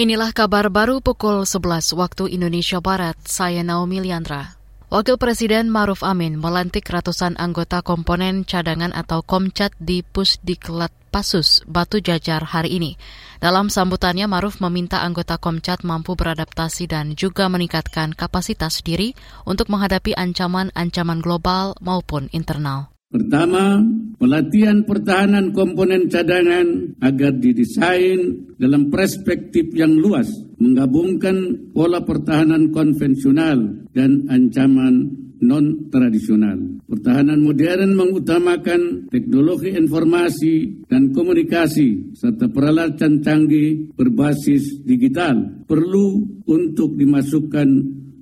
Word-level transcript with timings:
Inilah 0.00 0.32
kabar 0.32 0.72
baru 0.72 1.04
pukul 1.04 1.44
11 1.44 1.92
waktu 1.92 2.32
Indonesia 2.32 2.80
Barat. 2.80 3.20
Saya 3.28 3.60
Naomi 3.60 4.00
Liandra. 4.00 4.56
Wakil 4.88 5.20
Presiden 5.20 5.68
Maruf 5.68 6.00
Amin 6.00 6.40
melantik 6.40 6.88
ratusan 6.88 7.36
anggota 7.36 7.84
komponen 7.84 8.48
cadangan 8.48 8.96
atau 8.96 9.20
Komcat 9.20 9.76
di 9.76 10.00
Pusdiklat 10.00 10.88
Pasus, 11.12 11.60
Batu 11.68 12.00
Jajar 12.00 12.48
hari 12.48 12.80
ini. 12.80 12.96
Dalam 13.44 13.68
sambutannya, 13.68 14.24
Maruf 14.24 14.64
meminta 14.64 15.04
anggota 15.04 15.36
Komcat 15.36 15.84
mampu 15.84 16.16
beradaptasi 16.16 16.88
dan 16.88 17.12
juga 17.12 17.52
meningkatkan 17.52 18.16
kapasitas 18.16 18.80
diri 18.80 19.12
untuk 19.44 19.68
menghadapi 19.68 20.16
ancaman-ancaman 20.16 21.20
global 21.20 21.76
maupun 21.84 22.32
internal. 22.32 22.88
Pertama, 23.10 23.82
pelatihan 24.22 24.86
pertahanan 24.86 25.50
komponen 25.50 26.06
cadangan 26.06 26.94
agar 27.02 27.34
didesain 27.42 28.54
dalam 28.54 28.86
perspektif 28.86 29.74
yang 29.74 29.98
luas, 29.98 30.30
menggabungkan 30.62 31.70
pola 31.74 32.06
pertahanan 32.06 32.70
konvensional 32.70 33.90
dan 33.90 34.30
ancaman 34.30 35.10
non-tradisional. 35.42 36.84
Pertahanan 36.86 37.42
modern 37.42 37.98
mengutamakan 37.98 39.10
teknologi 39.10 39.74
informasi 39.74 40.86
dan 40.86 41.10
komunikasi 41.10 42.14
serta 42.14 42.46
peralatan 42.46 43.24
canggih 43.24 43.90
berbasis 43.96 44.84
digital 44.86 45.64
perlu 45.66 46.22
untuk 46.46 46.94
dimasukkan 46.94 47.68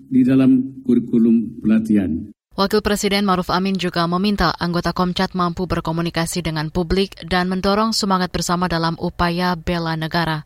di 0.09 0.25
dalam 0.25 0.81
kurikulum 0.87 1.61
pelatihan. 1.61 2.38
Wakil 2.59 2.83
Presiden 2.83 3.23
Maruf 3.23 3.55
Amin 3.55 3.79
juga 3.79 4.03
meminta 4.11 4.51
anggota 4.51 4.91
Komcat 4.91 5.31
mampu 5.39 5.71
berkomunikasi 5.71 6.43
dengan 6.43 6.75
publik 6.75 7.15
dan 7.23 7.47
mendorong 7.47 7.95
semangat 7.95 8.35
bersama 8.35 8.67
dalam 8.67 8.99
upaya 8.99 9.55
bela 9.55 9.95
negara. 9.95 10.43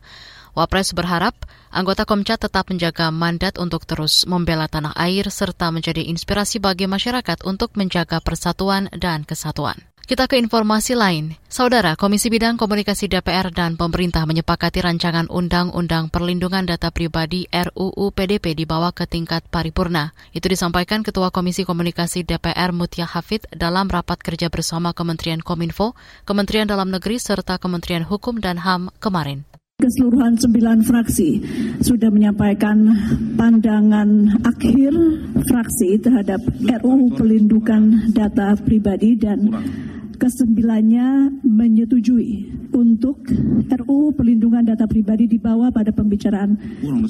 Wapres 0.53 0.93
berharap 0.93 1.33
anggota 1.73 2.05
Komcat 2.05 2.45
tetap 2.45 2.69
menjaga 2.69 3.09
mandat 3.09 3.57
untuk 3.57 3.89
terus 3.89 4.29
membela 4.29 4.69
tanah 4.69 4.93
air 4.93 5.25
serta 5.33 5.73
menjadi 5.73 6.05
inspirasi 6.05 6.61
bagi 6.61 6.85
masyarakat 6.85 7.49
untuk 7.49 7.73
menjaga 7.73 8.21
persatuan 8.21 8.93
dan 8.93 9.25
kesatuan. 9.25 9.81
Kita 10.03 10.27
ke 10.27 10.35
informasi 10.35 10.99
lain. 10.99 11.39
Saudara, 11.47 11.95
Komisi 11.95 12.27
Bidang 12.27 12.59
Komunikasi 12.59 13.07
DPR 13.07 13.55
dan 13.55 13.79
pemerintah 13.79 14.27
menyepakati 14.27 14.83
rancangan 14.83 15.31
Undang-Undang 15.31 16.11
Perlindungan 16.11 16.67
Data 16.67 16.91
Pribadi 16.91 17.47
RUU 17.47 18.11
PDP 18.11 18.51
dibawa 18.51 18.91
ke 18.91 19.07
tingkat 19.07 19.47
paripurna. 19.47 20.11
Itu 20.35 20.51
disampaikan 20.51 21.07
Ketua 21.07 21.31
Komisi 21.31 21.63
Komunikasi 21.63 22.27
DPR 22.27 22.75
Mutia 22.75 23.07
Hafid 23.07 23.47
dalam 23.55 23.87
rapat 23.87 24.19
kerja 24.19 24.51
bersama 24.51 24.91
Kementerian 24.91 25.39
Kominfo, 25.39 25.95
Kementerian 26.27 26.67
Dalam 26.67 26.91
Negeri, 26.91 27.15
serta 27.15 27.55
Kementerian 27.55 28.03
Hukum 28.03 28.43
dan 28.43 28.59
HAM 28.59 28.91
kemarin 28.99 29.47
keseluruhan 29.83 30.39
sembilan 30.39 30.79
fraksi 30.79 31.29
sudah 31.83 32.07
menyampaikan 32.07 32.87
pandangan 33.35 34.39
akhir 34.47 34.95
fraksi 35.43 35.99
terhadap 35.99 36.39
RUU 36.79 37.11
pelindungan 37.19 38.07
data 38.15 38.55
pribadi 38.55 39.19
dan 39.19 39.51
kesembilannya 40.15 41.41
menyetujui 41.43 42.47
untuk 42.71 43.27
RUU 43.69 44.15
Perlindungan 44.15 44.63
Data 44.63 44.87
Pribadi 44.87 45.27
dibawa 45.27 45.67
pada 45.67 45.91
pembicaraan 45.91 46.55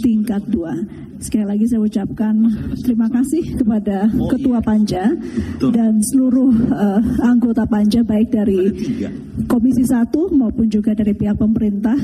tingkat 0.01 0.43
dua. 0.49 0.73
Sekali 1.21 1.45
lagi 1.45 1.69
saya 1.69 1.85
ucapkan 1.85 2.35
terima 2.81 3.07
kasih 3.07 3.53
kepada 3.61 4.09
Ketua 4.11 4.59
Panja 4.59 5.13
dan 5.71 6.01
seluruh 6.03 6.51
uh, 6.73 6.99
anggota 7.23 7.63
Panja 7.69 8.01
baik 8.01 8.33
dari 8.33 8.61
Komisi 9.45 9.85
1 9.85 10.09
maupun 10.33 10.67
juga 10.67 10.97
dari 10.97 11.13
pihak 11.15 11.37
pemerintah 11.37 11.95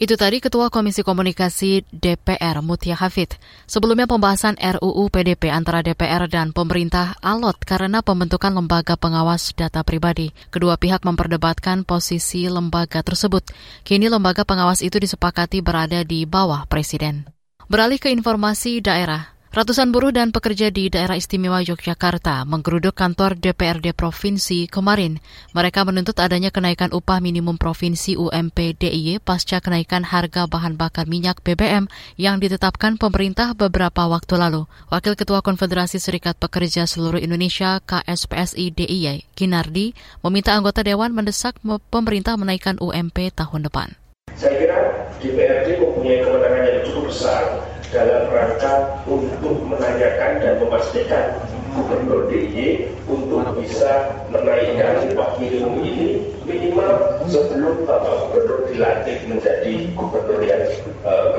itu 0.00 0.16
tadi 0.16 0.40
Ketua 0.40 0.72
Komisi 0.72 1.04
Komunikasi 1.04 1.84
DPR 1.92 2.64
Mutia 2.64 2.96
Hafid. 2.96 3.36
Sebelumnya 3.68 4.08
pembahasan 4.08 4.56
RUU 4.56 5.12
PDP 5.12 5.52
antara 5.52 5.84
DPR 5.84 6.24
dan 6.24 6.56
pemerintah 6.56 7.20
alot 7.20 7.60
karena 7.68 8.00
pembentukan 8.00 8.48
lembaga 8.48 8.96
pengawas 8.96 9.52
data 9.52 9.84
pribadi. 9.84 10.32
Kedua 10.48 10.80
pihak 10.80 11.04
memperdebatkan 11.04 11.84
posisi 11.84 12.48
lembaga 12.48 13.04
tersebut. 13.04 13.44
Kini 13.84 14.08
lembaga 14.08 14.48
pengawas 14.48 14.80
itu 14.80 14.96
disepakati 14.96 15.60
berada 15.60 16.00
di 16.00 16.24
bawah 16.24 16.64
Presiden. 16.64 17.28
Beralih 17.68 18.00
ke 18.00 18.08
informasi 18.08 18.80
daerah. 18.80 19.39
Ratusan 19.50 19.90
buruh 19.90 20.14
dan 20.14 20.30
pekerja 20.30 20.70
di 20.70 20.86
daerah 20.94 21.18
istimewa 21.18 21.58
Yogyakarta 21.58 22.46
menggeruduk 22.46 22.94
kantor 22.94 23.34
DPRD 23.34 23.98
Provinsi 23.98 24.70
kemarin. 24.70 25.18
Mereka 25.58 25.82
menuntut 25.82 26.22
adanya 26.22 26.54
kenaikan 26.54 26.94
upah 26.94 27.18
minimum 27.18 27.58
Provinsi 27.58 28.14
UMP 28.14 28.78
DIY 28.78 29.18
pasca 29.18 29.58
kenaikan 29.58 30.06
harga 30.06 30.46
bahan 30.46 30.78
bakar 30.78 31.10
minyak 31.10 31.42
BBM 31.42 31.90
yang 32.14 32.38
ditetapkan 32.38 32.94
pemerintah 32.94 33.50
beberapa 33.58 34.06
waktu 34.06 34.38
lalu. 34.38 34.70
Wakil 34.86 35.18
Ketua 35.18 35.42
Konfederasi 35.42 35.98
Serikat 35.98 36.38
Pekerja 36.38 36.86
Seluruh 36.86 37.18
Indonesia 37.18 37.82
KSPSI 37.82 38.70
DIY, 38.70 39.34
Kinardi, 39.34 39.98
meminta 40.22 40.54
anggota 40.54 40.86
Dewan 40.86 41.10
mendesak 41.10 41.58
pemerintah 41.90 42.38
menaikkan 42.38 42.78
UMP 42.78 43.34
tahun 43.34 43.66
depan. 43.66 43.98
Saya 44.30 44.54
kira 44.62 44.78
DPRD 45.18 45.82
mempunyai 45.82 46.22
kewenangan 46.22 46.62
yang 46.70 46.80
cukup 46.86 47.10
besar 47.10 47.69
dalam 47.90 48.30
rangka 48.30 49.02
untuk 49.10 49.66
menanyakan 49.66 50.38
dan 50.38 50.54
memastikan 50.62 51.42
gubernur 51.74 52.30
DIY 52.30 52.90
untuk 53.06 53.42
bisa 53.58 54.14
menaikkan 54.30 55.10
minimum 55.38 55.82
ini 55.82 56.22
minimal 56.46 57.22
sebelum 57.26 57.86
Bapak 57.86 58.30
Gubernur 58.30 58.66
dilantik 58.70 59.18
menjadi 59.26 59.90
gubernur 59.94 60.40
yang 60.42 60.62
uh, 61.06 61.34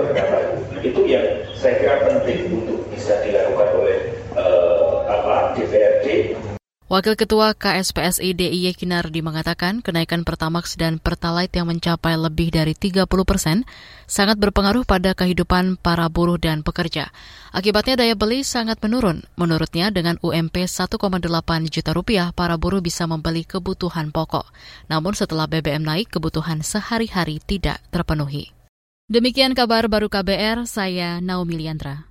Itu 0.81 1.05
yang 1.05 1.25
saya 1.55 1.77
kira 1.77 1.95
penting 2.09 2.51
untuk 2.51 2.80
Wakil 6.91 7.15
Ketua 7.15 7.55
KSPSI 7.55 8.35
DIY 8.35 8.75
Kinardi 8.75 9.23
mengatakan 9.23 9.79
kenaikan 9.79 10.27
Pertamax 10.27 10.75
dan 10.75 10.99
Pertalite 10.99 11.55
yang 11.55 11.71
mencapai 11.71 12.19
lebih 12.19 12.51
dari 12.51 12.75
30 12.75 13.07
persen 13.23 13.63
sangat 14.11 14.35
berpengaruh 14.35 14.83
pada 14.83 15.15
kehidupan 15.15 15.79
para 15.79 16.11
buruh 16.11 16.35
dan 16.35 16.67
pekerja. 16.67 17.15
Akibatnya 17.55 18.03
daya 18.03 18.11
beli 18.11 18.43
sangat 18.43 18.83
menurun. 18.83 19.23
Menurutnya 19.39 19.87
dengan 19.87 20.19
UMP 20.19 20.67
1,8 20.67 20.99
juta 21.71 21.95
rupiah, 21.95 22.35
para 22.35 22.59
buruh 22.59 22.83
bisa 22.83 23.07
membeli 23.07 23.47
kebutuhan 23.47 24.11
pokok. 24.11 24.51
Namun 24.91 25.15
setelah 25.15 25.47
BBM 25.47 25.87
naik, 25.87 26.11
kebutuhan 26.11 26.59
sehari-hari 26.59 27.39
tidak 27.39 27.79
terpenuhi. 27.95 28.51
Demikian 29.07 29.55
kabar 29.55 29.87
baru 29.87 30.11
KBR, 30.11 30.67
saya 30.67 31.23
Naomi 31.23 31.55
Liandra. 31.55 32.10